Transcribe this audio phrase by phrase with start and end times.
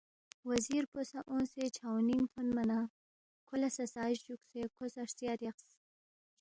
[0.49, 2.79] وزیر پو سہ اونگسے چھاؤنِنگ تھونما نہ
[3.45, 5.69] کھو لہ سہ ساز جُوکسے کھو سہ ہرژیا ریخس